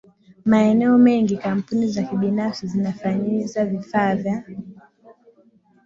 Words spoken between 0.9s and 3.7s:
mengi kampuni za kibinafsi zinafanyiza